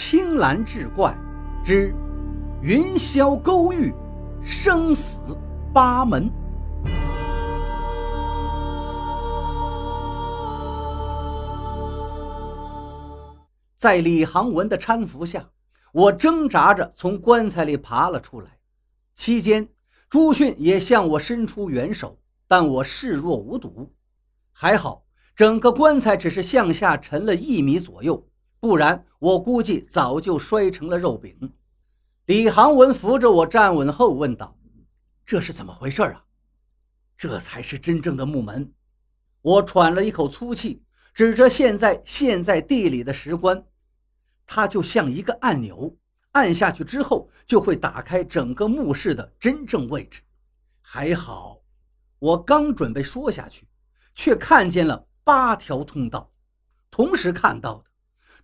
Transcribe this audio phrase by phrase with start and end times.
[0.00, 1.12] 青蓝志怪
[1.64, 1.92] 之
[2.62, 3.92] 云霄勾玉，
[4.44, 5.18] 生死
[5.74, 6.30] 八门。
[13.76, 15.44] 在李航文的搀扶下，
[15.90, 18.56] 我挣扎着从棺材里爬了出来。
[19.16, 19.68] 期间，
[20.08, 23.92] 朱迅也向我伸出援手，但我视若无睹。
[24.52, 25.02] 还好，
[25.34, 28.24] 整个棺材只是向下沉了一米左右，
[28.60, 31.52] 不然我估计早就摔成了肉饼。
[32.26, 34.56] 李航文扶着我站稳后问道
[35.24, 36.24] ：“这是怎么回事啊
[37.16, 38.72] ？”“这才是真正的木门。”
[39.42, 40.82] 我喘了一口粗气。
[41.14, 43.66] 指着现在陷在地里的石棺，
[44.46, 45.96] 它就像一个按钮，
[46.30, 50.22] 按下去之后就会打开整个墓室的真正位置。
[50.80, 51.60] 还好，
[52.20, 53.66] 我刚准备说下去，
[54.14, 56.30] 却看见了八条通道，
[56.88, 57.84] 同时看到的，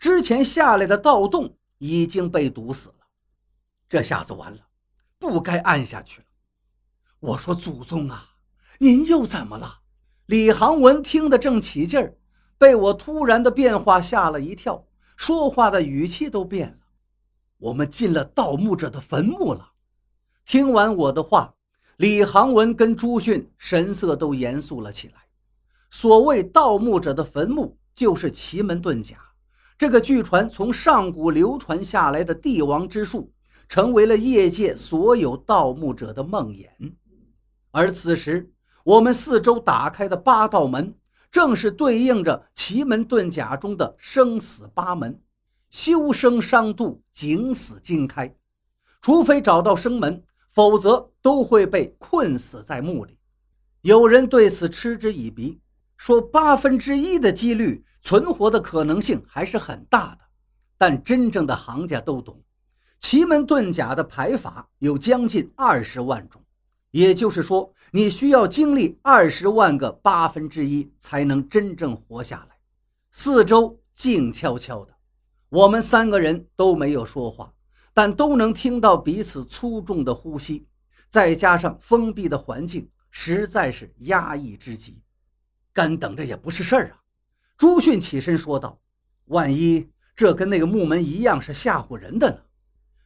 [0.04, 3.06] 之前下来的盗洞已经被堵死了。
[3.88, 4.60] 这下子完了，
[5.18, 6.26] 不该按下去了。
[7.20, 8.36] 我说：“祖宗啊，
[8.78, 9.80] 您又怎么了？”
[10.28, 12.18] 李航文听得正起劲儿。
[12.58, 16.76] 被我突然的变化吓了一跳，说话的语气都变了。
[17.56, 19.72] 我们进了盗墓者的坟墓了。
[20.44, 21.54] 听完我的话，
[21.96, 25.14] 李航文跟朱迅神色都严肃了起来。
[25.88, 29.16] 所谓盗墓者的坟墓，就是奇门遁甲
[29.76, 33.32] 这个据传从上古流传下来的帝王之术，
[33.68, 36.68] 成为了业界所有盗墓者的梦魇。
[37.70, 38.52] 而此时，
[38.84, 40.94] 我们四周打开的八道门。
[41.32, 45.20] 正是对应着奇门遁甲中的生死八门，
[45.68, 48.32] 修生伤度，景死金开。
[49.02, 53.18] 除非找到生门，否则都会被困死在墓里。
[53.80, 55.58] 有人对此嗤之以鼻，
[55.96, 60.18] 说八分之一的几率存活的可能性还是很大的。
[60.76, 62.42] 但真正的行家都懂，
[63.00, 66.42] 奇门遁甲的排法有将近二十万种。
[66.90, 72.56] 也就是说，你需要经历二十万个八分之一，才能真正活下来。
[73.10, 74.94] 四周静悄悄的，
[75.48, 77.52] 我们三个人都没有说话，
[77.92, 80.66] 但都能听到彼此粗重的呼吸。
[81.08, 85.00] 再加上封闭的环境，实在是压抑之极。
[85.74, 87.02] 干等着也不是事儿啊！
[87.58, 88.80] 朱迅起身说道
[89.26, 89.86] ：“万一
[90.16, 92.38] 这跟那个木门一样，是吓唬人的呢？”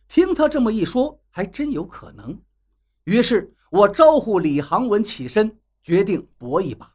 [0.06, 2.40] 听他这么一说，还真有可能。
[3.02, 3.52] 于是。
[3.70, 6.90] 我招呼李航文起身，决定搏一把。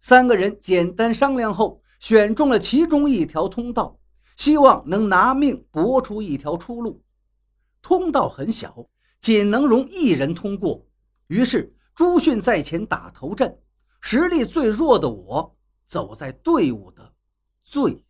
[0.00, 3.96] 三个人简单商量后，选中了其中一条通道，
[4.36, 7.00] 希望能拿命搏出一条出路。
[7.80, 8.84] 通道很小，
[9.20, 10.84] 仅能容一人通过。
[11.28, 13.56] 于是朱迅在前打头阵，
[14.06, 15.56] 实力最弱的我
[15.86, 17.14] 走在队伍的
[17.62, 18.04] 最